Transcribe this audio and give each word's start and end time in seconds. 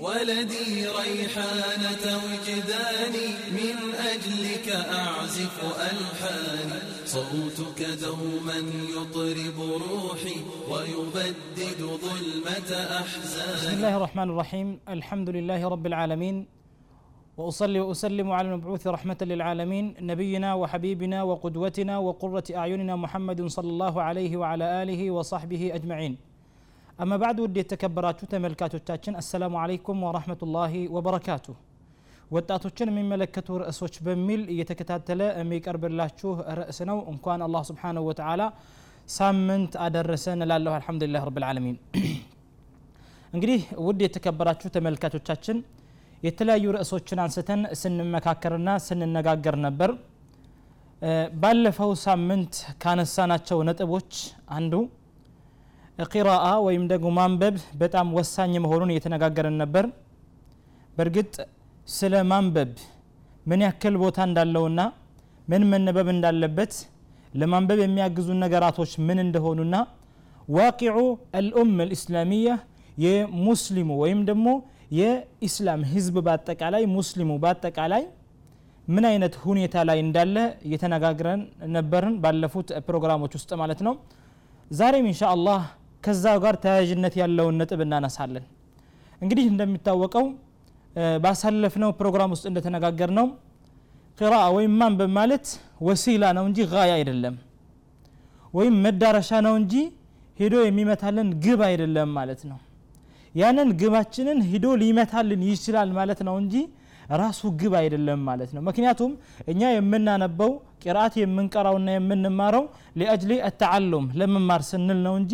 ولدي 0.00 0.86
ريحانة 0.86 2.04
وجداني 2.26 3.28
من 3.58 3.76
أجلك 4.12 4.68
أعزف 4.68 5.56
ألحاني 5.90 6.80
صوتك 7.06 7.80
دوما 8.02 8.58
يطرب 8.96 9.58
روحي 9.60 10.36
ويبدد 10.70 11.80
ظلمة 11.80 12.70
أحزاني 13.00 13.54
بسم 13.54 13.76
الله 13.76 13.96
الرحمن 13.96 14.30
الرحيم. 14.30 14.78
الحمد 14.88 15.30
لله 15.30 15.68
رب 15.68 15.86
العالمين. 15.86 16.46
وأصلي 17.36 17.80
وأسلم 17.80 18.30
على 18.30 18.48
المبعوث 18.48 18.86
رحمة 18.86 19.18
للعالمين 19.22 19.94
نبينا 20.00 20.54
وحبيبنا 20.54 21.22
وقدوتنا 21.22 21.98
وقرة 21.98 22.44
أعيننا 22.56 22.96
محمد 22.96 23.46
صلى 23.46 23.70
الله 23.70 24.02
عليه 24.02 24.36
وعلى 24.36 24.82
آله 24.82 25.10
وصحبه 25.10 25.70
أجمعين. 25.74 26.33
አማ 26.98 27.12
ባዕድ 27.20 27.38
ውድ 27.42 27.56
የተከበራችሁ 27.60 28.26
ተመልካቾቻችን 28.32 29.14
አሰላሙ 29.20 29.54
አለይኩም 29.62 30.02
ወራህመቱላሂ 30.06 30.74
ወበረካቱ 30.96 31.46
ወጣቶችን 32.30 32.90
የሚመለከቱ 32.90 33.48
ርዕሶች 33.62 33.94
በሚል 34.06 34.42
እየተከታተለ 34.54 35.20
የሚቀርብላችሁ 35.40 36.30
ርዕስ 36.60 36.78
ነው። 36.90 36.98
እንኳን 37.12 37.42
አላህ 37.46 37.62
ስብሓንሁ 37.70 38.02
ወተዓላ 38.08 38.42
ሳምንት 39.16 39.72
አደረሰን 39.86 40.40
እላለሁ። 40.46 40.72
አልሐምዱሊላህ 40.78 41.24
ረብልዓለሚን 41.28 41.76
እንግዲህ 43.32 43.60
ውድ 43.86 44.00
የተከበራችሁ 44.06 44.68
ተመልካቾቻችን 44.76 45.58
የተለያዩ 46.22 46.66
ርዕሶችን 46.76 47.18
አንስተን 47.24 47.62
ስንመካከርና 47.80 48.70
ስንነጋገር 48.86 49.56
ነበር። 49.66 49.90
ባለፈው 51.40 51.90
ሳምንት 52.04 52.52
ካነሳናቸው 52.82 53.58
ነጥቦች 53.68 54.12
አንዱ 54.58 54.74
ቂራአ 55.98 56.46
ወይም 56.66 56.84
ደግሞ 56.92 57.08
ማንበብ 57.18 57.56
በጣም 57.80 58.06
ወሳኝ 58.16 58.52
መሆኑን 58.64 58.90
እየተነጋገርን 58.92 59.56
ነበር። 59.62 59.84
በእርግጥ 60.96 61.34
ስለ 61.88 62.14
ማንበብ 62.30 62.72
ምን 63.46 63.60
ያክል 63.66 63.94
ቦታ 64.02 64.18
እንዳለውና 64.28 64.80
ምን 65.48 65.62
መነበብ 65.72 66.08
እንዳለበት 66.14 66.74
ለማንበብ 67.32 67.78
የሚያግዙ 67.84 68.28
ነገራቶች 68.42 68.92
ምን 69.06 69.18
እንደሆኑና 69.24 69.76
ዋቂዑ 70.48 70.96
አልኡም 71.38 71.70
ልእስላሚያ 71.82 72.50
የሙስሊሙ 73.04 73.90
ወይም 74.02 74.20
ደግሞ 74.28 74.48
የኢስላም 74.98 75.80
ህዝብ 75.92 76.16
በአጠቃላይ 76.26 76.82
ሙስሊሙ 76.96 77.30
በአጠቃላይ 77.42 78.02
ምን 78.88 79.04
አይነት 79.10 79.34
ሁኔታ 79.44 79.84
ላይ 79.88 79.98
እንዳለ 80.04 80.36
እየተነጋግረን 80.66 81.40
ነበርን 81.76 82.14
ባለፉት 82.24 82.68
ፕሮግራሞች 82.88 83.32
ውስጥ 83.38 83.50
ማለት 83.62 83.80
ነው። 83.86 83.94
ዛሬም 84.70 85.06
እንሻ 85.10 85.22
አላህ 85.34 85.62
ከዛ 86.04 86.24
ጋር 86.44 86.54
ተያያዥነት 86.64 87.14
ያለውን 87.20 87.56
ነጥብ 87.60 87.80
እናነሳለን። 87.86 88.44
እንግዲህ 89.20 89.44
እንደሚታወቀው 89.52 90.26
ባሳለፍነው 91.24 91.90
ፕሮግራም 92.00 92.32
ውስጥ 92.34 92.44
እንደተነጋገር 92.50 93.10
ነው 93.18 93.26
ቅራአ 94.18 94.44
ወይም 94.56 94.72
ማንበብ 94.80 95.10
ማለት 95.18 95.46
ወሲላ 95.86 96.24
ነው 96.36 96.44
እንጂ 96.48 96.58
ጋያ 96.72 96.92
አይደለም። 96.98 97.36
ወይም 98.54 98.74
መዳረሻ 98.84 99.30
ነው 99.46 99.54
እንጂ 99.60 99.74
ሄዶ 100.38 100.54
የሚመታልን 100.66 101.28
ግብ 101.44 101.60
አይደለም 101.68 102.10
ማለት 102.18 102.40
ነው። 102.50 102.58
ያንን 103.34 103.68
ግባችንን 103.80 104.38
ሂዶ 104.50 104.66
ሊመታልን 104.82 105.40
ይችላል 105.48 105.90
ማለት 105.98 106.20
ነው 106.28 106.34
እንጂ 106.42 106.54
ራሱ 107.18 107.42
ግብ 107.60 107.74
አይደለም 107.80 108.20
ማለት 108.28 108.50
ነው። 108.54 108.62
ምክንያቱም 108.68 109.12
እኛ 109.52 109.62
የምናነበው 109.72 110.50
ቂርአት 110.82 111.14
የምንቀራውና 111.20 111.88
የምንማረው 111.96 112.64
ሊአጅሊ 112.96 113.32
አተዓሉም 113.48 114.06
ለመማር 114.20 114.62
ስንል 114.70 115.00
ነው 115.06 115.14
እንጂ 115.20 115.32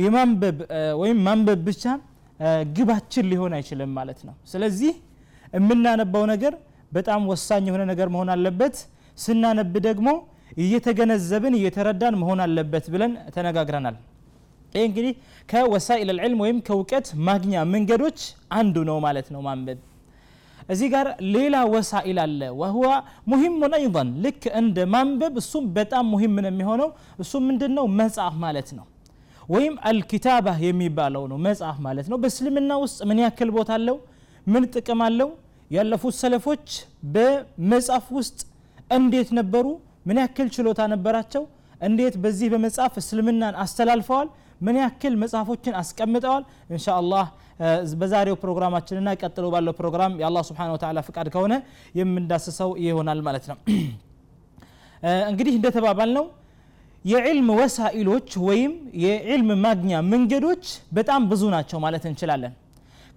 የማንበብ 0.00 0.58
ወይም 1.00 1.18
ማንበብ 1.26 1.60
ብቻ 1.68 1.84
ግባችን 2.76 3.26
ሊሆን 3.32 3.52
አይችልም 3.58 3.90
ማለት 3.98 4.20
ነው። 4.28 4.34
ስለዚህ 4.52 4.92
የምናነባው 5.52 6.24
ነገር 6.32 6.54
በጣም 6.92 7.20
ወሳኝ 7.30 7.64
የሆነ 7.68 7.82
ነገር 7.90 8.08
መሆን 8.14 8.30
አለበት። 8.34 8.76
ስናነብ 9.18 9.74
ደግሞ 9.86 10.08
እየተገነዘብን 10.62 11.54
እየተረዳን 11.58 12.14
መሆን 12.22 12.40
አለበት 12.44 12.84
ብለን 12.94 13.12
ተነጋግረናል። 13.34 13.96
ይህ 14.74 14.84
እንግዲህ 14.88 15.12
ከወሳኢል 15.48 16.10
ልዕልም 16.12 16.40
ወይም 16.44 16.58
ከእውቀት 16.66 17.06
ማግኛ 17.28 17.62
መንገዶች 17.72 18.18
አንዱ 18.58 18.76
ነው 18.90 18.98
ማለት 19.06 19.26
ነው 19.34 19.40
ማንበብ 19.46 19.78
እዚህ 20.68 20.88
ጋር 20.94 21.06
ሌላ 21.34 21.56
ወሳኢል 21.74 22.18
አለ። 22.24 22.40
ወህዋ 22.60 22.86
ሙሂሙን 23.30 23.74
አይን 23.78 23.92
ልክ 24.24 24.42
እንደ 24.60 24.86
ማንበብ 24.94 25.34
እሱም 25.42 25.64
በጣም 25.76 26.04
ሙሂም 26.12 26.34
ነው 26.38 26.50
የሚሆነው። 26.52 26.90
እሱ 27.18 27.32
ምንድን 27.48 27.72
ነው 27.78 27.86
መጽሐፍ 28.00 28.34
ማለት 28.44 28.70
ነው። 28.78 28.86
ወይም 29.48 29.74
አልኪታባ 29.90 30.46
የሚባለው 30.64 31.24
ነው 31.30 31.38
መጽሐፍ 31.46 31.78
ማለት 31.86 32.06
ነው። 32.10 32.18
በእስልምና 32.22 32.72
ውስጥ 32.82 32.98
ምን 33.10 33.18
ያክል 33.24 33.50
ቦታ 33.56 33.70
አለው? 33.78 33.96
ምን 34.46 34.62
ጥቅም 34.74 35.00
አለው? 35.06 35.30
ያለፉት 35.70 36.14
ሰለፎች 36.22 36.66
በመጽሐፍ 37.14 38.06
ውስጥ 38.18 38.38
እንዴት 38.90 39.28
ነበሩ? 39.38 39.66
ምን 40.06 40.18
ያክል 40.22 40.48
ችሎታ 40.56 40.80
ነበራቸው? 40.94 41.42
እንዴት 41.80 42.14
በዚህ 42.22 42.48
በመጽሐፍ 42.52 42.94
እስልምናን 43.00 43.54
አስተላልፈዋል 43.62 44.28
ምን 44.62 44.76
ያክል 44.80 45.14
መጽሐፎችን 45.22 45.74
አስቀምጠዋል? 45.80 46.42
እንሻ 46.70 46.86
አላህ 47.00 47.24
በዛሬው 48.00 48.36
ፕሮግራማችንና 48.42 49.08
ቀጥሎ 49.20 49.46
ባለው 49.54 49.74
ፕሮግራም 49.80 50.12
የአላህ 50.20 50.42
ስብሓን 50.48 50.70
ወተላ 50.74 51.00
ፍቃድ 51.08 51.28
ከሆነ 51.34 51.54
የምንዳስሰው 51.98 52.70
ይሆናል 52.84 53.20
ማለት 53.26 53.44
ነው። 53.50 53.58
እንግዲህ 55.30 55.54
እንደተባባል 55.58 56.10
ነው 56.18 56.24
የዕልም 57.04 57.48
ወሳኢሎች 57.60 58.28
ወይም 58.46 58.72
የዕልም 59.04 59.48
ማግኛ 59.64 60.00
መንገዶች 60.12 60.64
በጣም 60.98 61.22
ብዙ 61.30 61.42
ናቸው 61.54 61.78
ማለት 61.84 62.04
እንችላለን። 62.10 62.52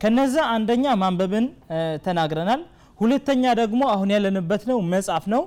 ከነዛ 0.02 0.36
አንደኛ 0.56 0.86
ማንበብን 1.02 1.46
ተናግረናል። 2.06 2.62
ሁለተኛ 3.00 3.44
ደግሞ 3.62 3.82
አሁን 3.94 4.10
ያለንበት 4.16 4.64
ነው 4.72 4.78
መጽሐፍ 4.94 5.26
ነው 5.34 5.42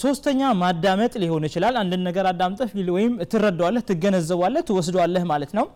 ሶስተኛ 0.00 0.40
ማዳመጥ 0.60 1.12
ሊሆን 1.22 1.44
ይችላል። 1.48 1.74
አንድን 1.82 2.02
ነገር 2.08 2.24
አዳምጠህ 2.30 2.70
ወይም 2.96 3.12
ትረዳዋለህ 3.32 3.82
ትገነዘቧለህ 3.90 4.62
ትወስደዋለህ 4.68 5.24
ማለት 5.32 5.52
ነው። 5.58 5.66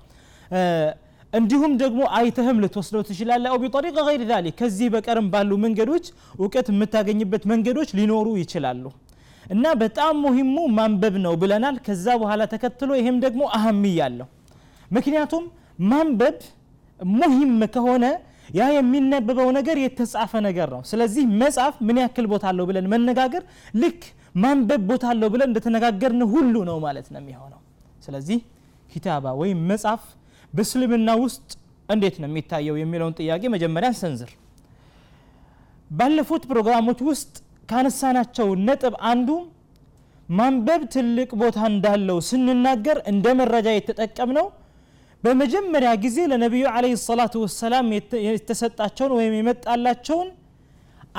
እንዲሁም 1.33 1.73
ደግሞ 1.83 2.01
አይተህም 2.19 2.57
ልትወስደው 2.63 3.03
ትችላለህ። 3.09 3.51
አው 3.53 3.59
ቢጠሪቀ 3.65 3.97
ገይር 4.09 4.23
ዛሊክ 4.31 4.55
ከዚህ 4.61 4.89
በቀርም 4.95 5.27
ባሉ 5.35 5.51
መንገዶች 5.65 6.07
እውቀት 6.39 6.69
የምታገኝበት 6.73 7.45
መንገዶች 7.53 7.91
ሊኖሩ 7.99 8.29
ይችላሉ። 8.41 8.85
እና 9.47 9.67
በጣም 9.83 10.15
ሙሂሙ 10.25 10.57
ማንበብ 10.79 11.15
ነው 11.25 11.35
ብለናል። 11.43 11.77
ከዛ 11.87 12.07
በኋላ 12.23 12.43
ተከትሎ 12.53 12.91
ይሄም 13.01 13.17
ደግሞ 13.25 13.43
አህምያ 13.59 14.01
አለው። 14.09 14.29
ምክንያቱም 14.91 15.45
ማንበብ 15.85 16.37
ሙሂም 17.01 17.55
ከሆነ 17.75 18.05
ያ 18.55 18.67
የሚነበበው 18.75 19.49
ነገር 19.59 19.77
የተጻፈ 19.83 20.33
ነገር 20.47 20.69
ነው። 20.75 20.83
ስለዚህ 20.91 21.25
መጽሐፍ 21.43 21.75
ምን 21.89 21.99
ያክል 22.03 22.27
ቦታ 22.33 22.45
አለው 22.51 22.65
ብለን 22.71 22.87
መነጋገር 22.93 23.43
ልክ 23.83 24.01
ማንበብ 24.43 24.83
ቦታ 24.91 25.05
አለው 25.13 25.29
ብለን 25.35 25.49
እንደተነጋገርን 25.51 26.23
ሁሉ 26.33 26.55
ነው 26.69 26.77
ማለት 26.87 27.07
ነው 27.15 27.21
የሚሆነው። 27.23 27.61
ስለዚህ 28.07 28.39
ኪታባ 28.93 29.33
ወይም 29.41 29.59
መጽሐፍ 29.71 30.03
በእስልምና 30.53 31.11
ውስጥ 31.25 31.49
እንዴት 31.89 32.17
ነው 32.23 32.29
የሚታየው 32.31 32.77
የሚለውን 32.81 33.15
ጥያቄ 33.21 33.43
መጀመሪያ 33.55 33.89
እንሰንዝር። 33.93 34.31
ባለፉት 35.91 36.43
ፕሮግራሞች 36.51 37.01
ውስጥ 37.09 37.33
ካነሳናቸው 37.71 38.49
ነጥብ 38.67 38.95
አንዱ 39.11 39.29
ማንበብ 40.29 40.83
ትልቅ 40.95 41.31
ቦታ 41.41 41.59
እንዳለው 41.73 42.19
ስንናገር 42.29 42.99
እንደ 43.13 43.27
መረጃ 43.41 43.69
የተጠቀምነው 43.75 44.47
በመጀመሪያ 45.23 45.91
ጊዜ 46.05 46.19
ለነቢዩ 46.31 46.67
አለህ 46.75 46.93
ሰላቱ 47.09 47.35
ወሰላም 47.45 47.87
የተሰጣቸውን 48.29 49.13
ወይም 49.19 49.35
የመጣላቸውን 49.39 50.29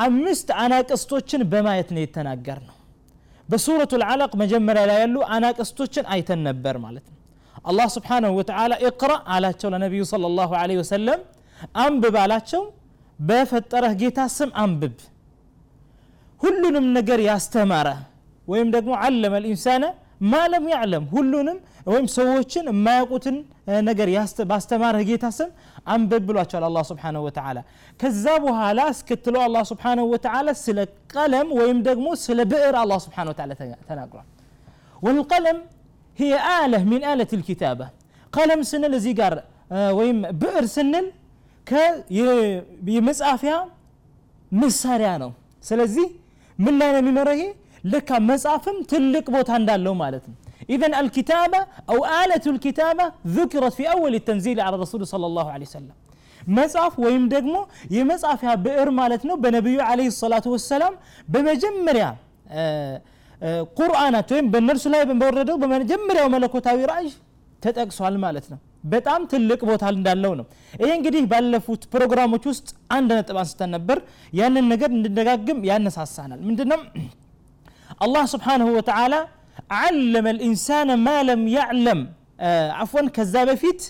አምስት 0.06 0.50
አናቅስቶችን 0.64 1.42
በማየት 1.52 1.90
ነው 1.96 2.02
የተናገር 2.04 2.60
ነው 2.68 2.76
በሱረቱ 3.50 3.94
ልዓለቅ 4.02 4.32
መጀመሪያ 4.42 4.84
ላይ 4.90 5.00
ያሉ 5.04 5.18
አናቅስቶችን 5.36 6.06
አይተን 6.16 6.42
ነበር 6.50 6.76
ማለት 6.86 7.06
ነው 7.12 7.18
አላህ 7.70 7.88
ስብሓንሁ 7.96 8.32
ወተላ 8.40 8.74
እቅራ 8.90 9.14
አላቸው 9.36 9.70
ለነቢዩ 9.74 10.04
ለ 10.24 10.30
ላሁ 10.38 10.52
ለ 10.70 10.78
ወሰለም 10.82 11.20
አንብብ 11.84 12.16
አላቸው 12.24 12.64
በፈጠረህ 13.20 13.94
ጌታ 14.02 14.20
ስም 14.38 14.52
አንብብ 14.64 14.96
ሁሉንም 16.42 16.86
ነገር 16.98 17.20
ያስተማረ 17.30 17.88
ወይም 18.48 18.70
ደግሞ 18.76 18.92
አለመ 19.06 19.34
ልኢንሳነ 19.44 19.84
ማ 20.33 20.43
ለም 20.53 20.65
ያዕለም 20.73 21.05
ሁሉንም 21.15 21.59
ወይም 21.93 22.07
ሰዎችን 22.19 22.65
የማያውቁትን 22.73 23.37
ነገር 23.89 24.09
ባስተማረህ 24.51 25.03
ጌታ 25.11 25.27
ስም 25.39 25.51
አንብብ 25.95 26.23
ብሏቸዋል 26.29 26.65
አላ 26.69 26.79
ስብሓንሁ 26.91 27.21
ወተላ 27.27 27.59
ከዛ 28.01 28.25
በኋላ 28.45 28.81
እስክትለው 28.95 29.43
አላ 29.47 29.57
ስብሓንሁ 29.73 30.05
ወተላ 30.15 30.55
ስለ 30.65 30.79
ቀለም 31.15 31.49
ወይም 31.61 31.79
ደግሞ 31.89 32.07
ስለ 32.25 32.39
ብዕር 32.53 32.77
አላ 32.83 32.93
ስብሓን 33.07 33.29
ወተላ 33.33 33.51
ተናግሯል 33.91 34.27
ወልቀለም 35.07 35.61
هي 36.19 36.33
آلة 36.63 36.81
من 36.93 37.01
آلة 37.13 37.31
الكتابة 37.39 37.87
قلم 38.37 38.61
سنل 38.71 38.95
زي 39.05 39.13
قار 39.21 39.35
ويم 39.99 40.19
بئر 40.43 40.65
سنل 40.77 41.07
የመጻፊያ 42.97 43.55
መሳሪያ 44.53 45.11
ነው 45.23 45.31
ስለዚህ 45.69 46.07
ምን 46.59 46.75
ላይ 46.81 46.91
ነው 46.95 47.01
የሚኖረው 47.03 47.35
ይሄ 47.39 47.47
ለካ 47.93 48.11
መጽሐፍም 48.31 48.77
ትልቅ 48.93 49.27
ቦታ 49.37 49.51
እንዳለው 49.63 49.97
ማለት 50.05 50.27
ነው 50.31 50.37
إذا 50.75 50.89
الكتابة 51.03 51.61
أو 51.93 51.99
آلة 52.23 52.45
الكتابة 52.55 53.05
ذكرت 53.37 53.73
في 53.79 53.85
أول 53.95 54.13
التنزيل 54.21 54.59
على 54.67 54.75
الرسول 54.79 55.03
صلى 55.13 55.27
الله 55.31 55.47
عليه 55.55 55.67
وسلم 55.71 55.97
መጽሐፍ 56.59 56.95
ወይም 57.05 57.25
ደግሞ 57.35 57.55
የመጻፊያ 57.97 58.51
ብዕር 58.65 58.89
ማለት 59.01 59.23
ነው 59.29 59.37
በነቢዩ 59.43 59.79
ዓለይሂ 59.91 60.09
ሰላቱ 60.23 60.47
ወሰላም 60.55 60.95
በመጀመሪያ 61.35 62.05
ቁርአናቸው 63.79 64.35
ወይም 64.37 64.49
በእነርሱ 64.53 64.85
ላይ 64.95 65.03
በወረደው 65.21 65.57
በመጀመሪያው 65.63 66.29
መለኮታዊ 66.35 66.79
ራእይ 66.93 67.09
ተጠቅሷል 67.65 68.17
ማለት 68.25 68.47
ነው 68.53 68.59
በጣም 68.95 69.21
ትልቅ 69.33 69.61
ቦታ 69.71 69.85
እንዳለው 69.97 70.33
ነው 70.41 70.47
ይሄ 70.83 70.91
እንግዲህ 70.99 71.23
ባለፉት 71.33 71.83
ፕሮግራሞች 71.95 72.45
ውስጥ 72.51 72.69
አንድ 72.97 73.11
ነጥብ 73.19 73.39
አንስተን 73.43 73.71
ነበር 73.77 73.99
ያንን 74.41 74.67
ነገር 74.73 74.91
እንድነጋግም 74.99 75.61
ያነሳሳናል 75.71 76.41
ምንድነው 76.49 76.81
አላህ 78.05 78.25
ስብሓንሁ 78.35 78.69
ወተዓላ 78.79 79.15
علم 79.83 80.27
الإنسان 80.35 80.89
ما 81.07 81.17
لم 81.31 81.41
يعلم 81.59 81.99
عفوا 82.79 83.05
كذاب 83.17 83.49
فيت 83.63 83.81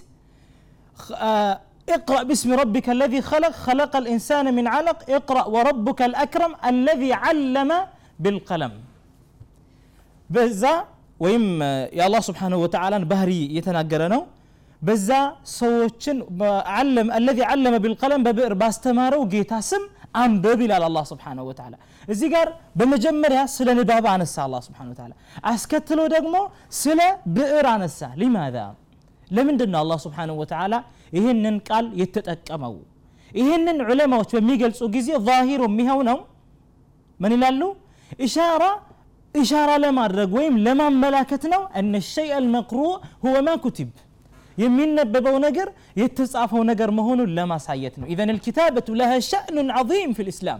اقرأ 1.96 2.22
باسم 2.28 2.50
ربك 2.62 2.86
الذي 2.96 3.20
خلق 3.30 3.54
خلق 3.66 3.92
الإنسان 4.02 4.46
من 4.58 4.64
علق 4.74 4.98
اقرأ 5.18 5.44
وربك 5.54 6.00
الأكرم 6.10 6.52
الذي 6.72 7.10
علم 7.24 7.70
بالقلم 8.22 8.72
بزا 10.34 10.74
ويم 11.24 11.46
يا 11.98 12.04
الله 12.08 12.22
سبحانه 12.30 12.58
وتعالى 12.64 12.96
بهري 13.12 13.40
يتناقرنو 13.58 14.20
በዛ 14.86 15.08
ሰዎችን 15.58 16.16
ዓለም 16.78 17.08
አለዚ 17.16 17.38
ዓለመ 17.50 17.74
ቢልቀለም 17.84 18.20
በብዕር 18.26 18.54
ባስተማረው 18.60 19.22
ጌታ 19.32 19.52
ስም 19.68 19.82
አንብብ 20.22 20.60
ይላል 20.64 20.82
አላ 20.88 20.98
ስብሓንሁ 21.12 21.44
ወተላ 21.50 21.74
እዚህ 22.07 22.29
ጋር 22.33 22.47
በመጀመሪያ 22.79 23.41
ስለ 23.55 23.69
ንባብ 23.79 24.05
አነሳ 24.13 24.35
አላ 24.45 24.55
ስብን 24.65 24.91
ታላ 24.99 25.11
አስከትሎ 25.51 25.99
ደግሞ 26.15 26.35
ስለ 26.81 26.99
ብዕር 27.35 27.67
አነሳ 27.73 28.09
ሊማዛ 28.21 28.57
ለምንድን 29.29 29.69
ነው 29.73 29.79
አላ 29.83 29.93
ስብንሁ 30.05 30.35
ወተላ 30.41 30.73
ይህንን 31.17 31.57
ቃል 31.69 31.85
የተጠቀመው 32.01 32.75
ይህንን 33.31 33.77
ዑለማዎች 33.89 34.31
በሚገልጹ 34.37 34.81
ጊዜ 34.95 35.09
ዛሂሩ 35.27 35.61
የሚሆነው 35.69 36.17
ምን 37.19 37.33
ይላሉ 37.35 37.61
ኢሻራ 38.25 38.63
ኢሻራ 39.35 39.71
ለማድረግ 39.83 40.31
ወይም 40.37 40.55
ለማመላከት 40.65 41.43
ነው 41.53 41.61
እነ 41.81 42.01
ሸይ 42.13 42.29
አልመቅሩ 42.37 42.79
ሁወ 43.23 43.35
ማ 43.47 43.53
ኩቲብ 43.65 43.91
የሚነበበው 44.57 45.35
ነገር 45.45 45.67
የተጻፈው 46.01 46.61
ነገር 46.71 46.89
መሆኑን 46.97 47.29
ለማሳየት 47.37 47.95
ነው 48.01 48.07
ኢዘን 48.13 48.31
ልኪታበቱ 48.37 48.87
ለሃ 49.01 49.11
ሸእኑን 49.29 49.69
ዐظም 49.79 50.11
ፊ 50.17 50.25
ልእስላም 50.27 50.59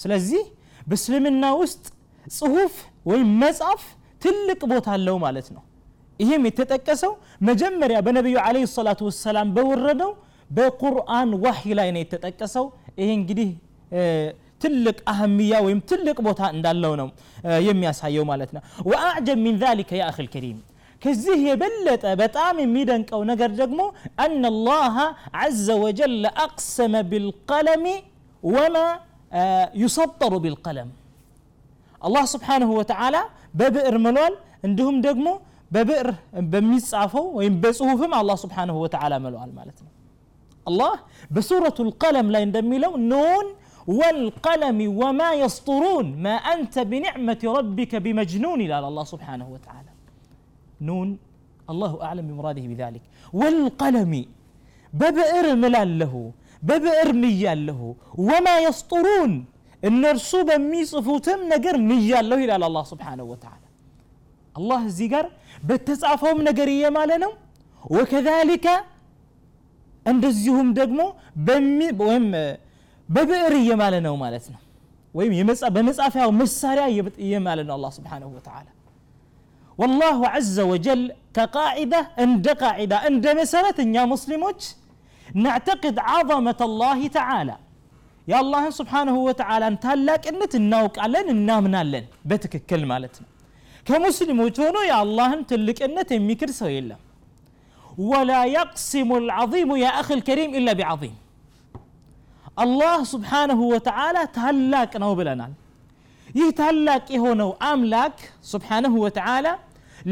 ስለዚህ 0.00 0.42
በእስልምና 0.90 1.44
ውስጥ 1.62 1.84
ጽሁፍ 2.26 2.74
ወይም 3.10 3.28
መጻፍ 3.42 3.82
ትልቅ 4.22 4.60
ቦታ 4.72 4.88
አለው 4.96 5.16
ማለት 5.24 5.48
ነው 5.54 5.62
ይህም 6.18 6.42
የተጠቀሰው 6.48 7.12
መጀመሪያ 7.48 7.98
በነቢዩ 8.06 8.36
አለ 8.46 8.56
ሰላቱ 8.76 9.00
ወሰላም 9.08 9.48
በወረደው 9.56 10.10
በቁርአን 10.50 11.30
ዋሂ 11.44 11.62
ላይ 11.78 11.88
ነው 11.94 12.00
የተጠቀሰው 12.04 12.66
ይሄ 13.00 13.08
እንግዲህ 13.20 13.50
ትልቅ 14.62 14.98
አህምያ 15.12 15.52
ወይም 15.66 15.78
ትልቅ 15.90 16.16
ቦታ 16.26 16.40
እንዳለው 16.54 16.92
ነው 17.00 17.08
የሚያሳየው 17.68 18.24
ማለት 18.30 18.50
ነው 18.56 18.62
ወአዕጀብ 18.90 19.38
ሚን 19.44 19.56
ዛሊከ 19.62 19.90
ያ 20.00 20.04
አክል 20.10 20.26
ከሪም 20.34 20.58
ከዚህ 21.02 21.38
የበለጠ 21.48 22.04
በጣም 22.22 22.56
የሚደንቀው 22.62 23.20
ነገር 23.30 23.50
ደግሞ 23.60 23.80
አነ 24.24 24.42
ላሃ 24.66 24.96
ዘ 25.60 25.76
ወጀል 25.84 26.16
አቅሰመ 26.44 26.94
ቢልቀለሚ 27.12 27.86
ወማ 28.42 28.76
يسطر 29.83 30.33
بالقلم 30.43 30.89
الله 32.07 32.23
سبحانه 32.35 32.69
وتعالى 32.79 33.21
በብዕር 33.59 33.95
ምሏል 34.05 34.33
እንዲሁም 34.67 34.95
ደግሞ 35.07 35.27
በብዕር 35.75 36.07
በሚጻፈው 36.53 37.25
ወይም 37.37 37.53
በጽሁፍም 37.63 38.11
አላህ 38.19 38.35
ስብሓንሁ 38.43 38.75
ወተዓላ 38.83 39.13
ምለዋል 39.25 39.51
ማለት 39.59 39.77
ነው 39.85 39.91
አላህ 40.69 40.93
በሱረቱ 41.35 41.77
ልቀለም 41.89 42.27
ላይ 42.35 42.43
እንደሚለው 42.49 42.93
ኑን 43.11 43.47
والقلم 43.99 44.79
وما 45.01 45.29
يسطرون 45.43 46.07
ما 46.25 46.35
أنت 46.53 46.75
بنعمة 46.91 47.41
ربك 47.57 47.91
بمجنون 48.05 48.59
إلى 48.65 48.75
الله 48.91 49.05
سبحانه 49.13 49.47
وتعالى 49.55 49.91
نون 50.87 51.07
الله 51.71 51.91
أعلم 52.07 52.25
بمراده 52.29 52.65
بذلك 52.71 53.03
والقلم 53.39 54.13
ببئر 54.99 55.45
ملال 55.63 55.91
له 56.01 56.13
በብዕር 56.62 57.10
ምያለሁ 57.22 57.80
ወማ 58.26 58.48
የስጡሩን 58.64 59.32
እነርሱ 59.82 60.30
በሚጽፉትም 60.48 61.40
ነገር 61.52 61.76
ምያለሁ 61.88 62.38
ይላል 62.42 62.64
አላ 62.68 62.78
ስብሓነሁ 62.90 63.26
ወተዓላ። 63.32 63.62
አላህ 64.54 64.80
እዚህ 64.90 65.08
ጋር 65.14 65.26
በተጻፈውም 65.68 66.40
ነገር 66.48 66.68
እየማለ 66.74 67.10
ነው። 67.24 67.32
ወከዛሊከ 67.90 68.66
እንደዚሁም 70.06 70.68
ደግሞ 70.78 71.00
በብዕር 73.08 73.54
እየማለ 73.60 73.94
ነው 74.06 74.14
ማለት 74.22 74.46
ነው። 74.54 74.60
ወይም 75.14 75.32
በመጻፊያው 75.76 76.30
መሳሪያ 76.40 76.84
እየማለ 77.24 77.58
ነው 77.68 77.74
አላ 77.76 77.86
ስብሓነሁ 77.96 78.28
ወተዓላ። 78.36 78.68
ወላሁ 79.78 80.20
ዐዘ 80.32 80.56
ወጀል 80.72 81.02
ከቃዒዳ 81.36 81.94
እንደ 82.24 82.46
ቃዳ 82.62 82.94
እንደ 83.10 83.26
መሰረት 83.40 83.78
እኛ 83.84 84.04
ሙስሊሞች 84.12 84.60
نعتقد 85.45 85.95
عظمة 86.11 86.59
الله 86.69 86.99
تعالى 87.07 87.55
يا 88.31 88.37
الله 88.43 88.63
سبحانه 88.79 89.15
وتعالى 89.27 89.65
ታላቅነት 89.85 90.53
እናውቃለን 90.61 91.27
እናምናለን 91.35 92.05
በትክክል 92.29 92.81
ማለት 92.91 93.15
ነው 93.21 93.29
ከሙስሊሞች 93.87 94.55
ሆኖ 94.63 94.77
የአላህን 94.89 95.41
ትልቅነት 95.51 96.09
የሚክድ 96.17 96.51
ሰው 96.61 96.71
የለም 96.77 97.01
ولا 98.11 98.41
يقسم 98.57 99.09
العظيم 99.23 99.69
يا 99.85 99.91
أخي 100.01 100.13
الكريم 100.19 100.51
إلا 100.59 100.73
بعظيم 100.79 101.15
الله 102.63 102.97
سبحانه 103.13 103.59
وتعالى 103.73 104.21
تهلاك 104.37 104.91
نو 105.03 105.11
بلنال 105.19 105.51
يتهلاك 106.41 107.07
هنا 107.23 107.47
أملاك 107.71 108.17
سبحانه 108.53 108.93
وتعالى 109.05 109.53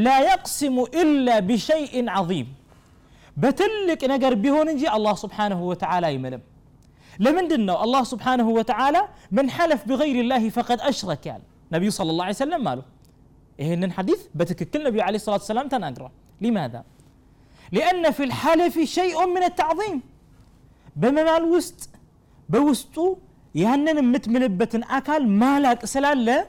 لا 0.06 0.18
يقسم 0.32 0.76
إلا 1.02 1.36
بشيء 1.50 1.94
عظيم 2.16 2.48
بتلك 2.48 2.67
نجر 4.13 4.35
بهون 4.35 4.67
نجي 4.69 4.89
الله 4.97 5.15
سبحانه 5.15 5.63
وتعالى 5.71 6.15
يملم 6.15 6.41
لمن 7.19 7.71
الله 7.71 8.03
سبحانه 8.05 8.49
وتعالى 8.49 9.03
من 9.31 9.51
حلف 9.51 9.81
بغير 9.89 10.17
الله 10.21 10.49
فقد 10.51 10.81
أشرك 10.81 11.27
يعني 11.27 11.43
نبي 11.73 11.91
صلى 11.91 12.11
الله 12.11 12.25
عليه 12.25 12.35
وسلم 12.35 12.65
ماله 12.65 12.83
إيه 13.61 13.75
الحديث 13.75 14.21
بتككل 14.35 14.81
النبي 14.81 15.03
عليه 15.03 15.17
الصلاة 15.17 15.37
والسلام 15.37 15.69
تناقره 15.69 16.11
لماذا؟ 16.41 16.85
لأن 17.73 18.11
في 18.11 18.25
الحلف 18.25 18.79
شيء 18.79 19.27
من 19.27 19.43
التعظيم 19.43 20.03
بممال 20.97 21.43
وسط 21.45 21.89
بوسطو 22.49 23.17
يهنن 23.55 24.13
متملبة 24.13 24.75
أكل 24.91 25.27
مالك 25.27 25.85
سلالة 25.85 26.47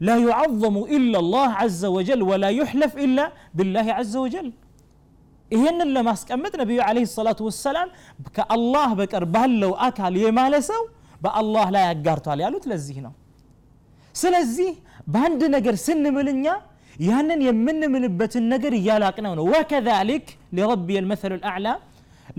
لا 0.00 0.16
يعظم 0.16 0.76
إلا 0.96 1.18
الله 1.18 1.48
عز 1.48 1.84
وجل 1.84 2.22
ولا 2.22 2.48
يحلف 2.48 2.96
إلا 2.96 3.32
بالله 3.54 3.92
عز 3.92 4.16
وجل 4.16 4.52
ይህንን 5.50 5.88
ለማስቀመጥ 5.96 6.52
ነቢዩ 6.60 6.78
አለ 6.86 6.98
ሰላቱ 7.12 7.40
ወሰላም 7.48 7.88
ከአላህ 8.36 8.88
በቀር 9.00 9.24
ባለው 9.34 9.72
አካል 9.86 10.14
የማለ 10.22 10.54
ሰው 10.70 10.82
በአላህ 11.24 11.66
ላይ 11.74 11.84
ያጋርቷል 11.88 12.40
ያሉት 12.44 12.64
ለዚህ 12.70 12.96
ነው 13.06 13.12
ስለዚህ 14.14 14.70
በአንድ 15.12 15.42
ነገር 15.56 15.76
ስንምልኛ 15.84 16.46
ያንን 17.06 17.40
የምንምልበትን 17.46 18.44
ነገር 18.52 18.72
እያላቅነው 18.78 19.32
ነው 19.38 19.44
ወከዛሊክ 19.52 20.26
ሊረቢ 20.56 20.88
ልመሰሉ 20.98 21.32
ልአዕላ 21.40 21.68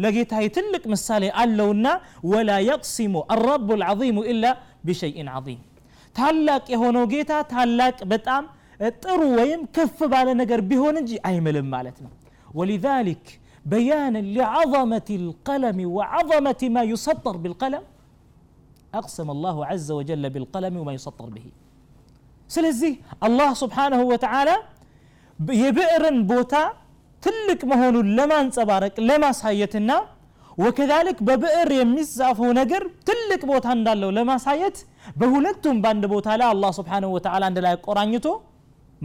ለጌታዬ 0.04 0.46
ትልቅ 0.56 0.84
ምሳሌ 0.94 1.24
አለውና 1.42 1.88
ወላ 2.32 2.52
የቅሲሙ 2.70 3.16
አረቡ 3.36 3.68
ልዓዚሙ 3.82 4.20
ኢላ 4.34 4.46
ብሸይን 4.88 5.30
ዓዚም 5.36 5.62
ታላቅ 6.16 6.64
የሆነው 6.74 7.06
ጌታ 7.14 7.34
ታላቅ 7.54 7.98
በጣም 8.14 8.44
ጥሩ 9.04 9.20
ወይም 9.40 9.62
ከፍ 9.76 10.00
ባለ 10.14 10.30
ነገር 10.42 10.60
ቢሆን 10.70 10.96
እንጂ 11.02 11.12
አይምልም 11.30 11.68
ማለት 11.76 11.98
ነው 12.06 12.12
ولذلك 12.59 13.25
بيانا 13.75 14.21
لعظمة 14.39 15.09
القلم 15.21 15.79
وعظمة 15.97 16.61
ما 16.75 16.83
يسطر 16.93 17.35
بالقلم 17.43 17.83
أقسم 19.01 19.29
الله 19.35 19.57
عز 19.71 19.89
وجل 19.99 20.25
بالقلم 20.35 20.75
وما 20.81 20.93
يسطر 20.99 21.29
به 21.37 21.47
سلزي 22.51 22.93
الله 23.27 23.51
سبحانه 23.63 24.01
وتعالى 24.13 24.57
የብዕርን 25.63 26.19
ቦታ 26.31 26.55
ትልቅ 27.23 27.61
መሆኑን 27.71 28.07
ለማንጸባረቅ 28.19 28.95
ለማሳየትና 29.09 29.91
ወከዛሊክ 30.63 31.19
በብዕር 31.29 31.71
የሚጻፈው 31.81 32.51
ነገር 32.61 32.83
ትልቅ 33.09 33.41
ቦታ 33.53 33.67
እንዳለው 33.77 34.11
ለማሳየት 34.19 34.77
በሁለቱም 35.21 35.77
በአንድ 35.85 36.05
ቦታ 36.15 36.29
ላይ 36.41 36.47
አላህ 36.55 36.71
ስብሓንሁ 36.79 37.11
ወተዓላ 37.17 37.43
አንድ 37.51 37.59
ላይ 37.67 37.75
ቆራኝቶ 37.87 38.27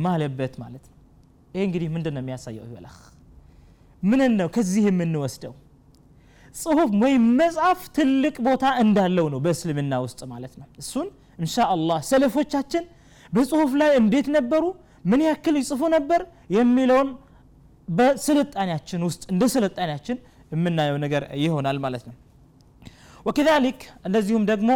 ማለበት 0.06 0.54
ማለት 0.64 0.84
ነው 0.90 0.96
ይህ 1.56 1.64
እንግዲህ 1.68 1.90
ምንድን 1.96 2.14
ነው 2.18 2.22
የሚያሳየው 2.24 2.66
ይበላህ 2.70 2.96
ምንን 4.04 4.34
ነው 4.40 4.48
ከዚህ 4.56 4.84
የምንወስደው 4.90 5.54
ጽሁፍ 6.56 6.92
ወይም 7.04 7.24
መጽሐፍ 7.40 7.80
ትልቅ 7.98 8.36
ቦታ 8.48 8.66
እንዳለው 8.84 9.26
ነው 9.34 9.40
በእስልምና 9.46 9.94
ውስጥ 10.06 10.20
ማለት 10.34 10.54
ነው 10.62 10.68
እሱን 10.82 11.08
እንሻ 11.40 11.56
አላህ 11.74 12.00
ሰለፎቻችን 12.12 12.84
በጽሁፍ 13.34 13.72
ላይ 13.82 13.92
እንዴት 14.02 14.28
ነበሩ 14.38 14.64
ምን 15.12 15.22
ያክል 15.28 15.56
ይጽፉ 15.62 15.82
ነበር 15.96 16.22
የሚለውን 16.56 17.10
በስልጣኔያችን 17.88 19.02
ውስጥ 19.08 19.24
እንደ 19.34 19.44
ስልጣኔያችን 19.56 20.18
የምናየው 20.54 20.98
ነገር 21.06 21.24
ይሆናል 21.44 21.78
ማለት 21.86 22.04
ነው 22.10 22.16
ወከዛሊክ 23.28 23.80
እንደዚሁም 24.08 24.44
ደግሞ 24.52 24.72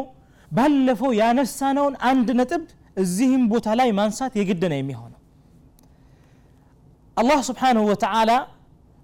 ባለፈው 0.51 1.12
ያነሳነውን 1.22 1.93
አንድ 2.10 2.29
ነጥብ 2.39 2.63
እዚህም 3.03 3.43
ቦታ 3.51 3.67
ላይ 3.79 3.89
ማንሳት 4.00 4.34
የግድ 4.39 4.63
ነው 4.72 4.77
የሚሆነው 4.79 5.20
አላህ 7.17 7.39
ስብሓንሁ 7.50 7.84
ወተዓላ 7.91 8.31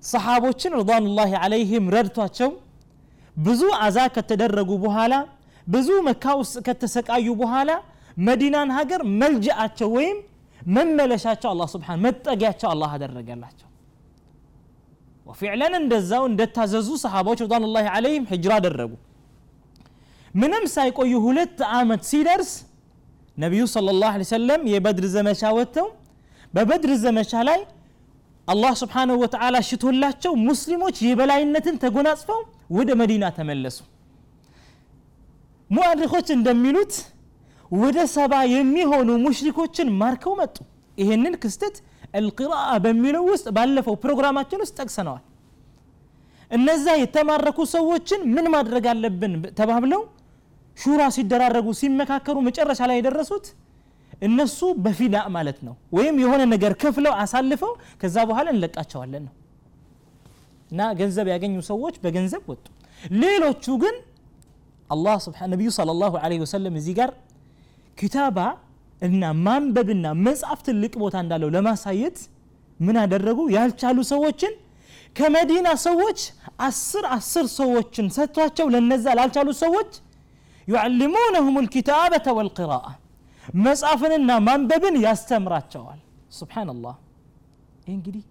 ሰሓቦችን 0.02 0.73
ረድዋኑላሂ 0.78 1.32
አለይህም 1.44 1.85
ረድቷቸው 1.94 2.50
ብዙ 3.38 3.62
አዛ 3.85 3.99
ከተደረጉ 4.14 4.71
በኋላ 4.85 5.14
ብዙ 5.66 5.88
መካ 6.09 6.25
ውስጥ 6.40 6.56
ከተሰቃዩ 6.66 7.26
በኋላ 7.42 7.71
መዲናን 8.26 8.71
ሀገር 8.78 9.02
መልጃአቸው 9.21 9.90
ወይም 9.97 10.16
መመለሻቸው 10.61 11.49
አላ 11.52 11.62
ስብን 11.73 12.00
መጠጊያቸው 12.04 12.68
አላህ 12.73 12.90
አደረገላቸው። 12.97 13.68
ወፊዕለን 15.26 15.75
እንደዛው 15.80 16.23
እንደታዘዙ 16.30 16.88
ሰሓባዎች 17.04 17.40
ረድዋኑላሂ 17.44 17.87
አለይህም 17.97 18.25
ሕጅራ 18.32 18.52
አደረጉ። 18.61 18.92
ምንም 20.35 20.64
ሳይቆዩ 20.75 21.12
ሁለት 21.26 21.59
ዓመት 21.76 22.02
ሲደርስ 22.11 22.50
ነቢዩ 23.37 23.62
ሰለላሁ 23.75 24.09
ዐለይሂ 24.12 24.28
ወሰለም 24.28 24.62
የበድር 24.73 25.06
ዘመቻ 25.14 25.52
ወጥተው 25.59 25.88
በበድር 26.54 26.92
ዘመቻ 27.04 27.32
ላይ 27.49 27.61
አላህ 28.52 28.73
ስብሓንሁ 28.80 29.14
ወተዓላ 29.23 29.56
ሽቶላቸው 29.68 30.32
ሙስሊሞች 30.49 30.97
የበላይነትን 31.06 31.76
ተጎናጽፈው 31.82 32.40
ወደ 32.76 32.90
መዲና 33.00 33.25
ተመለሱ። 33.37 33.78
ሙአሪኮች 35.71 36.28
እንደሚሉት 36.37 36.94
ወደ 37.75 37.99
ሰባ 38.14 38.35
የሚሆኑ 38.54 39.11
ሙሽሪኮችን 39.25 39.88
ማርከው 40.00 40.35
መጡ። 40.40 40.56
ይህንን 40.99 41.35
ክስተት 41.42 41.76
አልቅራአ 42.18 42.73
በሚለው 42.85 43.23
ውስጥ 43.30 43.47
ባለፈው 43.56 43.94
ፕሮግራማችን 44.02 44.62
ውስጥ 44.64 44.75
ጠቅሰነዋል። 44.80 45.23
እነዛ 46.50 46.87
የተማረኩ 47.02 47.59
ሰዎችን 47.75 48.21
ምን 48.35 48.47
ማድረግ 48.54 48.87
አለብን 48.92 49.35
ተባብለው 49.61 50.02
ሹራ 50.78 51.02
ሲደራረጉ 51.16 51.68
ሲመካከሩ 51.80 52.37
መጨረሻ 52.49 52.80
ላይ 52.90 52.97
የደረሱት 53.00 53.47
እነሱ 54.23 54.59
በፊዳ 54.85 55.17
ማለት 55.37 55.59
ነው 55.67 55.75
ወይም 55.97 56.17
የሆነ 56.23 56.43
ነገር 56.55 56.73
ከፍለው 56.83 57.14
አሳልፈው 57.23 57.73
ከዛ 58.02 58.17
በኋላ 58.31 58.49
እንለቃቸዋለን 58.55 59.23
ነው 59.29 59.35
እና 60.71 60.83
ገንዘብ 61.00 61.26
ያገኙ 61.33 61.55
ሰዎች 61.71 61.95
በገንዘብ 62.05 62.45
ወጡ 62.52 62.64
ሌሎቹ 63.23 63.64
ግን 63.83 63.97
አላህ 64.91 65.17
ስብሓ 65.26 65.41
ነቢዩ 65.52 65.71
ለ 65.81 65.95
ላሁ 66.02 66.14
ለ 66.33 66.38
ወሰለም 66.45 66.75
እዚህ 66.81 66.95
ጋር 67.00 67.11
ኪታባ 67.99 68.38
እና 69.02 69.33
ማንበብና 69.47 70.07
መጽሐፍ 70.26 70.61
ትልቅ 70.67 70.93
ቦታ 71.02 71.17
እንዳለው 71.25 71.49
ለማሳየት 71.57 72.19
ምን 72.81 72.97
አደረጉ 73.02 73.41
ያልቻሉ 73.57 73.99
ሰዎችን 74.12 74.52
ከመዲና 75.17 75.69
ሰዎች 75.87 76.21
አስር 76.67 77.05
አስር 77.17 77.47
ሰዎችን 77.59 78.07
ሰጥቷቸው 78.17 78.67
ለነዛ 78.75 79.07
ላልቻሉ 79.19 79.49
ሰዎች 79.64 79.91
ዩዓልሙነሁም 80.69 81.57
ልኪታበተ 81.64 82.26
ወልቅራአ 82.38 82.87
መጽሐፍንና 83.65 84.31
ማንበብን 84.47 84.97
ያስተምራቸዋል። 85.05 86.01
ስብሓንላህ 86.39 86.95
ይህ 87.87 87.95
እንግዲህ 87.97 88.25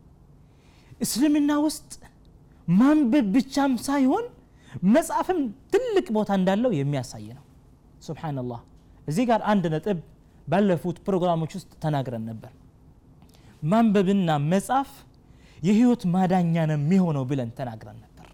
እስልምና 1.02 1.52
ውስጥ 1.66 1.92
ማንበብ 2.68 3.26
ብቻም 3.36 3.74
ሳይሆን 3.88 4.26
መጽሐፍም 4.92 5.40
ትልቅ 5.74 6.06
ቦታ 6.18 6.32
እንዳለው 6.40 6.72
የሚያሳይ 6.78 7.28
ነው። 7.38 7.46
ስብሓንላህ 8.08 8.62
እዚህ 9.08 9.24
ጋር 9.30 9.42
አንድ 9.52 9.64
ነጥብ 9.74 9.98
ባለፉት 10.48 10.98
ፕሮግራሞች 11.08 11.52
ውስጥ 11.58 11.72
ተናግረን 11.84 12.24
ነበር። 12.30 12.52
ማንበብና 13.72 14.30
መጻፍ 14.52 14.90
የህይወት 15.60 16.04
ማዳኛ 16.14 16.56
ነው 16.70 16.78
የሚሆነው 16.80 17.24
ብለን 17.30 17.50
ተናግረን 17.58 17.98
ነበር። 18.04 18.28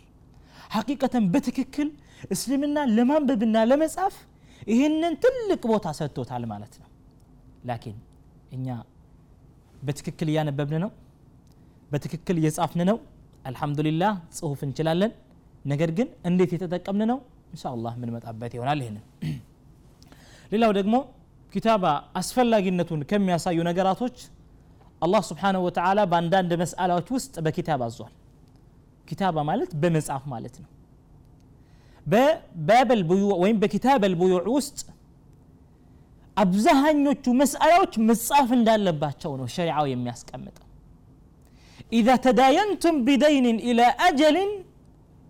ሐቂቀተን 0.75 1.25
በትክክል 1.33 1.89
እስልምና 2.35 2.77
ለማንበብና 2.95 3.57
ለመጻፍ 3.71 4.15
ይህንን 4.72 5.14
ትልቅ 5.24 5.62
ቦታ 5.72 5.86
ሰጥቶታል 5.98 6.44
ማለት 6.52 6.74
ነው 6.82 6.88
ላኪን 7.70 7.96
እኛ 8.56 8.66
በትክክል 9.86 10.28
እያነበብን 10.32 10.76
ነው 10.84 10.90
በትክክል 11.90 12.36
እየጻፍን 12.40 12.80
ነው 12.90 12.98
አልሐምዱሊላህ 13.48 14.12
ጽሁፍ 14.38 14.60
እንችላለን 14.66 15.12
ነገር 15.64 15.90
ግን 15.98 16.08
እንዴት 16.28 16.50
የተጠቀምን 16.56 17.08
ነው 17.12 17.18
እንሻ 17.52 17.64
አላህ 17.74 17.92
የምንመጣበት 17.96 18.52
ይሆናል 18.56 18.78
ይህንን 18.84 19.04
ሌላው 20.52 20.72
ደግሞ 20.78 20.94
ኪታባ 21.52 21.84
አስፈላጊነቱን 22.20 23.00
ከሚያሳዩ 23.10 23.58
ነገራቶች 23.70 24.16
አላህ 25.02 25.22
ስብሓንሁ 25.30 25.60
ወተዓላ 25.66 26.00
በአንዳንድ 26.10 26.52
መስአላዎች 26.62 27.08
ውስጥ 27.16 27.34
በኪታብ 27.46 27.80
አዟል 27.86 28.12
ኪታባ 29.08 29.36
ማለት 29.50 29.70
በመጽሐፍ 29.82 30.24
ማለት 30.34 30.54
ነው 30.62 30.68
በባበል 32.12 33.02
ቡዩዕ 33.10 33.32
ወይም 33.42 33.56
በኪታብ 33.62 34.02
አልቡዩዕ 34.08 34.44
ውስጥ 34.56 34.78
አብዛሃኞቹ 36.42 37.24
መስአላዎች 37.40 37.94
መጻፍ 38.08 38.48
እንዳለባቸው 38.58 39.32
ነው 39.40 39.48
ሸሪዓው 39.56 39.86
የሚያስቀምጠው 39.92 40.66
ኢዛ 41.98 42.08
ተዳየንቱም 42.26 42.98
ቢደይንን 43.06 43.58
ኢላ 43.70 43.80
አጀልን 44.08 44.52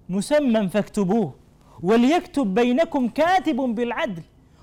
مسمى 0.08 0.68
فاكتبوه 0.68 1.34
وليكتب 1.82 2.54
بينكم 2.54 3.08
كاتب 3.08 3.56
بالعدل 3.56 4.22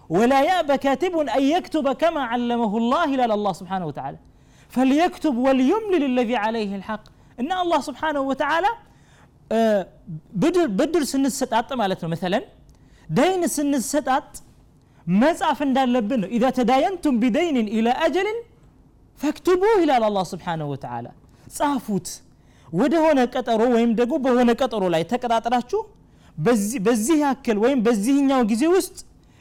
ولا 0.09 0.39
يأبى 0.43 0.77
كاتب 0.77 1.17
أن 1.17 1.43
يكتب 1.43 1.91
كما 1.91 2.21
علمه 2.21 2.77
الله 2.77 3.03
إلى 3.15 3.33
الله 3.33 3.53
سبحانه 3.53 3.85
وتعالى 3.85 4.17
فليكتب 4.69 5.37
وليملل 5.37 6.03
الذي 6.11 6.35
عليه 6.35 6.75
الحق 6.75 7.03
إن 7.39 7.51
الله 7.51 7.79
سبحانه 7.89 8.21
وتعالى 8.21 8.67
ብድር 10.78 11.02
ስንሰጣጥ 11.12 11.68
ማለት 11.80 12.00
ነው 12.04 12.10
መሰለን 12.14 12.44
ደይን 13.08 13.42
ስንሰጣጥ 13.56 14.26
መጻፍ 15.06 15.58
እንዳለብን 15.66 16.20
ነው 16.24 16.28
ኢዛ 16.36 16.44
ተዳየንቱም 16.58 17.16
ቢደይንን 17.22 17.66
ኢላ 17.78 17.88
አጀልን 18.04 18.38
ፈክቱቡ 19.20 19.62
ይላል 19.82 20.04
አላ 20.08 20.18
ስብሓንሁ 20.32 20.68
ወተላ 20.72 21.06
ጻፉት 21.56 22.08
ወደ 22.72 22.94
ሆነ 23.04 23.20
ቀጠሮ 23.34 23.62
ወይም 23.74 23.90
ደግሞ 23.98 24.14
በሆነ 24.24 24.50
ቀጠሮ 24.62 24.84
ላይ 24.94 25.02
ተቀጣጥራችሁ 25.12 25.80
በዚህ 26.86 27.16
ያክል 27.24 27.58
ወይም 27.64 27.80
በዚህኛው 27.86 28.40
ጊዜ 28.52 28.64
ውስጥ 28.76 28.96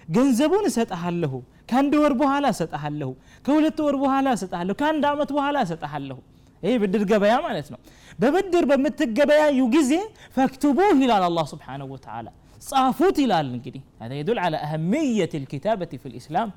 ገንዘቡን 0.08 0.66
እሰጠሃለሁ 0.70 1.34
ከአንድ 1.70 1.94
ወር 2.02 2.14
በኋላ 2.22 2.46
እሰጠሃለሁ 2.56 3.10
ከሁለት 3.46 3.78
ወር 3.86 3.96
በኋላ 4.04 4.28
እሰጠሃለሁ 4.38 4.74
ከአንድ 4.82 5.04
ዓመት 5.12 5.30
በኋላ 5.38 5.58
እሰጠሃለሁ 5.66 6.18
ይህ 6.63 6.77
ብድር 6.83 7.03
ገበያ 7.11 7.35
ማለት 7.47 7.67
ነው 7.73 7.79
በብድር 8.19 8.65
በምትገበያዩ 8.71 9.59
ጊዜ 9.77 9.93
ፈክትቡህ 10.37 10.97
ይላል 11.05 11.25
አላህ 11.29 11.45
ስብሓንሁ 11.53 11.87
ወተዓላ 11.95 12.29
ጻፉት 12.63 13.17
ይላል 13.25 13.49
እንግዲህ 13.57 13.83
هذا 14.03 14.15
يدل 14.21 14.39
على 14.45 14.57
أهمية 14.67 15.33
الكتابة 15.41 15.93
في 16.03 16.07
الإسلام 16.11 16.49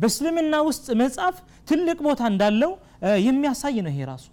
በእስልምና 0.00 0.54
ውስጥ 0.68 0.86
መጻፍ 1.00 1.34
ትልቅ 1.68 1.98
ቦታ 2.06 2.22
እንዳለው 2.32 2.70
የሚያሳይ 3.26 3.76
ነው 3.86 3.90
ይሄ 3.92 4.00
ራሱ 4.10 4.26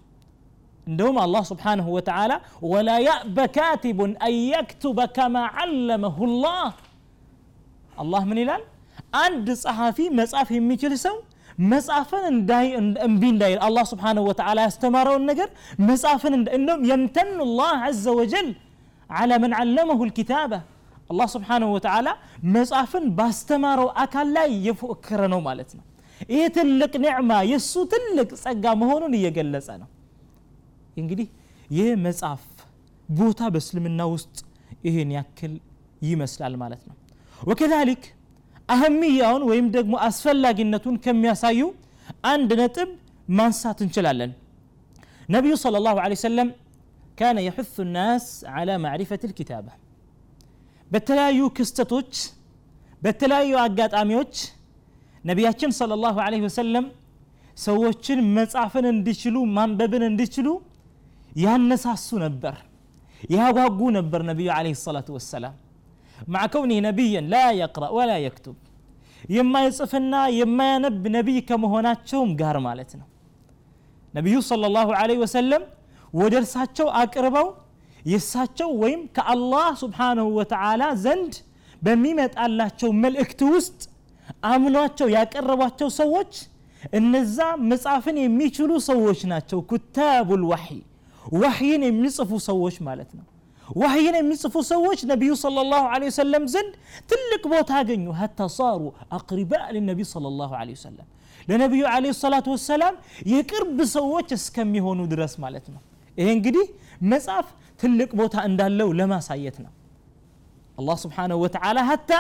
እንደውም 0.88 1.18
አላህ 1.24 1.44
ስብሓንሁ 1.52 1.88
ወተዓላ 1.98 2.32
ወላ 2.72 2.90
ያእበ 3.08 3.38
ካቲቡን 3.58 4.12
አን 4.26 4.36
የክቱበ 4.52 5.00
ከማ 5.18 5.36
ዓለመሁ 5.60 6.18
ላህ 6.46 6.72
አላህ 8.04 8.22
ምን 8.30 8.40
ይላል 8.44 8.64
አንድ 9.24 9.48
ጸሐፊ 9.64 10.00
መጻፍ 10.20 10.50
የሚችል 10.58 10.94
ሰው 11.06 11.16
መጻፍን 11.72 12.24
እምቢ 13.08 13.24
እንዳይል 13.34 13.60
አላህ 13.68 13.86
ስብሓንሁ 13.92 14.24
ወተዓላ 14.30 14.60
ያስተማረውን 14.68 15.24
ነገር 15.32 15.50
መጻፍን 15.90 16.34
እንደውም 16.58 16.84
የምተኑ 16.90 17.40
ላህ 17.60 17.82
ዘ 18.00 18.14
ወጀል 18.20 18.50
ዓላ 19.10 19.40
መን 19.44 19.54
ዓለመሁ 19.60 20.00
ልኪታበ 20.10 20.54
አላህ 21.12 21.28
ስብሓንሁ 21.36 21.70
ወተዓላ 21.76 22.10
መጻፍን 22.56 23.06
ባስተማረው 23.18 23.90
አካል 24.04 24.28
ላይ 24.38 24.48
እየፎከረ 24.58 25.22
ነው 25.34 25.42
ማለት 25.48 25.72
ነው 25.78 25.84
ይህ 26.34 26.46
ትልቅ 26.58 26.94
ኒዕማ 27.06 27.32
የእሱ 27.52 27.74
ትልቅ 27.94 28.30
ጸጋ 28.44 28.74
መሆኑን 28.82 29.14
እየገለጸ 29.20 29.70
ነው 29.82 29.90
እንግዲህ 30.98 31.28
ይህ 31.70 31.90
መጽሐፍ 32.06 32.44
ቦታ 33.10 33.42
በእስልምና 33.54 34.02
ውስጥ 34.14 34.36
ይህን 34.88 35.10
ያክል 35.18 35.54
ይመስላል 36.10 36.54
ማለት 36.64 36.82
ነው 36.90 36.96
ወከዛሊክ 37.42 38.04
አህምያውን 38.76 39.44
ወይም 39.50 39.68
ደግሞ 39.78 39.94
አስፈላጊነቱን 40.08 40.96
ከሚያሳዩ 41.06 41.60
አንድ 42.34 42.50
ነጥብ 42.62 42.90
ማንሳት 43.40 43.80
እንችላለን 43.86 44.32
ነቢዩ 45.36 45.54
صلى 45.64 45.78
الله 45.82 45.96
عليه 46.04 46.18
وسلم 46.22 46.48
كان 47.22 47.38
يحث 47.48 47.74
الناس 47.88 48.26
على 48.56 48.74
معرفة 48.86 49.22
الكتابة 49.30 49.74
በተለያዩ 50.92 51.40
ክስተቶች 51.58 52.12
በተለያዩ 53.04 53.52
አጋጣሚዎች 53.66 54.34
ነቢያችን 55.30 55.70
صلى 55.80 55.94
الله 55.98 56.16
عليه 56.26 56.42
وسلم 56.48 56.86
ሰዎችን 57.66 58.20
መጻፍን 58.38 58.86
እንዲችሉ 58.94 59.36
ማንበብን 59.58 60.04
እንዲችሉ 60.12 60.48
ያነሳሱ 61.46 62.08
ነበር 62.26 62.56
ያጓጉ 63.38 63.80
ነበር 63.98 64.22
ነቢዩ 64.32 64.48
عليه 64.58 64.74
الصلاة 64.80 65.08
والسلام 65.16 65.54
مع 66.34 66.42
كونه 66.54 66.78
نبيا 66.88 67.22
لا 67.34 67.46
يقرأ 67.62 67.90
ولا 67.98 68.18
يكتب 68.28 68.56
የማይጽፍና 69.36 70.14
የማያነብ 70.40 71.04
ነቢይ 71.16 71.40
ከመሆናቸውም 71.50 72.32
ጋር 72.42 72.56
ማለት 72.68 72.92
ነው 73.00 73.08
ነቢዩ 74.14 74.36
صلى 74.50 74.66
الله 74.70 74.90
عليه 75.02 75.20
وسلم 75.24 75.62
ወደ 76.14 76.34
እርሳቸው 76.42 76.88
አቅርበው 77.02 77.48
የእሳቸው 78.12 78.70
ወይም 78.84 79.02
ከአላህ 79.16 79.68
ስብሓንሁ 79.84 80.26
ወተዓላ 80.38 80.84
ዘንድ 81.06 81.34
በሚመጣላቸው 81.86 82.90
መልእክት 83.04 83.40
ውስጥ 83.54 83.80
አምኗቸው 84.52 85.08
ያቀረቧቸው 85.18 85.90
ሰዎች 86.02 86.34
እነዛ 87.00 87.38
መጻፍን 87.72 88.18
የሚችሉ 88.26 88.72
ሰዎች 88.92 89.20
ናቸው 89.32 89.60
ኩታቡል 89.72 90.44
ዋሕይ 90.52 90.82
ዋሕይን 91.42 91.82
የሚጽፉ 91.88 92.32
ሰዎች 92.50 92.76
ማለት 92.88 93.12
ነው 93.18 93.26
وحينا 93.75 94.21
من 94.21 94.35
صفو 94.35 94.61
سوش 94.63 95.05
نبي 95.05 95.35
صلى 95.35 95.61
الله 95.61 95.83
عليه 95.93 96.07
وسلم 96.07 96.47
زن 96.47 96.67
تلك 97.11 97.43
بوتاقن 97.49 98.15
حتى 98.15 98.49
صاروا 98.49 98.93
أقرباء 99.13 99.73
للنبي 99.73 100.05
صلى 100.05 100.29
الله 100.29 100.57
عليه 100.57 100.73
وسلم. 100.73 101.07
لنبي 101.49 101.87
عليه 101.87 102.11
الصلاة 102.11 102.47
والسلام 102.47 102.95
يقرب 103.27 103.85
سوش 103.85 104.33
اسكم 104.33 104.75
يهونو 104.75 105.05
درس 105.05 105.41
مالتنا. 105.41 105.81
إيهن 106.19 106.39
قدي 106.47 106.65
مساف 107.01 107.47
تلك 107.79 108.11
بوتا 108.17 108.45
اندالو 108.45 108.93
لما 108.93 109.21
سايتنا. 109.21 109.71
الله 110.81 110.95
سبحانه 110.95 111.35
وتعالى 111.35 111.81
حتى 111.91 112.19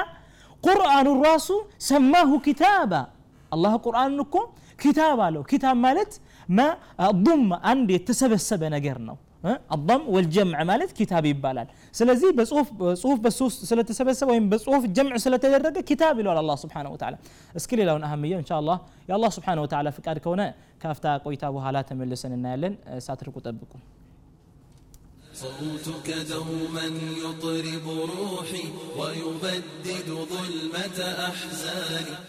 قرآن 0.62 1.06
الراس 1.06 1.52
سماه 1.78 2.30
كتابا. 2.46 3.02
الله 3.54 3.76
قرآن 3.76 4.16
نكو 4.16 4.42
كتابا 4.78 5.26
لو 5.34 5.42
كتاب 5.42 5.76
مالت 5.76 6.20
ما 6.48 6.76
ضم 7.00 7.52
عندي 7.52 7.98
تسبسب 7.98 8.64
نقرنو 8.64 9.16
الضم 9.72 10.08
والجمع 10.08 10.64
مالت 10.64 10.92
كتاب 10.92 11.24
يبالال 11.24 11.66
سلازي 11.92 12.32
بصوف 12.32 12.72
بصوف 13.18 13.52
سلة 13.52 13.86
سبسة 13.90 14.26
وين 14.26 14.48
بصوف 14.48 14.86
جمع 14.86 15.16
سلة 15.16 15.36
تدرجة 15.36 15.80
كتاب 15.80 16.20
إلى 16.20 16.40
الله 16.40 16.56
سبحانه 16.56 16.90
وتعالى 16.90 17.18
اسكلي 17.56 17.84
لون 17.84 18.04
أهمية 18.04 18.38
إن 18.38 18.46
شاء 18.46 18.58
الله 18.60 18.80
يا 19.08 19.14
الله 19.16 19.30
سبحانه 19.30 19.62
وتعالى 19.62 19.92
في 19.92 20.02
كار 20.02 20.18
كونه 20.18 20.54
كافتا 20.80 21.16
قويتا 21.16 21.48
وهالات 21.48 21.92
من 21.92 22.10
لسن 22.10 22.32
النالن 22.32 22.76
ساتركوا 22.98 23.40
تبكم 23.40 23.78
صوتك 25.34 26.08
دوما 26.30 26.86
يطرب 27.24 27.86
روحي 27.88 28.64
ويبدد 28.98 30.08
ظلمة 30.08 30.98
أحزاني. 31.28 32.16